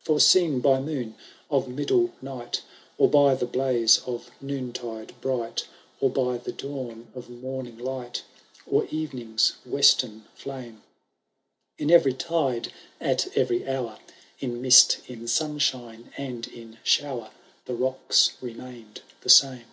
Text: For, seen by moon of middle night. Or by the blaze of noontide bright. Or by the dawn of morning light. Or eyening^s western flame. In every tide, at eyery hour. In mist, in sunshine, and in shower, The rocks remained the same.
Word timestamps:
For, 0.00 0.18
seen 0.18 0.58
by 0.58 0.80
moon 0.80 1.14
of 1.52 1.68
middle 1.68 2.10
night. 2.20 2.62
Or 2.96 3.08
by 3.08 3.36
the 3.36 3.46
blaze 3.46 3.98
of 4.06 4.28
noontide 4.40 5.14
bright. 5.20 5.68
Or 6.00 6.10
by 6.10 6.38
the 6.38 6.50
dawn 6.50 7.06
of 7.14 7.30
morning 7.30 7.78
light. 7.78 8.24
Or 8.66 8.86
eyening^s 8.86 9.52
western 9.64 10.24
flame. 10.34 10.82
In 11.78 11.92
every 11.92 12.12
tide, 12.12 12.72
at 13.00 13.28
eyery 13.36 13.68
hour. 13.68 14.00
In 14.40 14.60
mist, 14.60 14.98
in 15.06 15.28
sunshine, 15.28 16.12
and 16.16 16.48
in 16.48 16.78
shower, 16.82 17.30
The 17.66 17.76
rocks 17.76 18.32
remained 18.40 19.02
the 19.20 19.30
same. 19.30 19.66